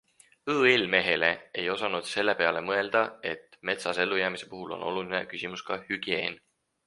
[0.51, 1.29] ÕL Mehele
[1.63, 3.03] ei osanud selle peale mõelda,
[3.33, 6.41] et metsas ellujäämise puhul on oluline küsimus ka hügieen.